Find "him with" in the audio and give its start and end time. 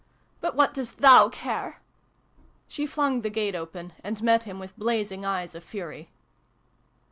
4.45-4.75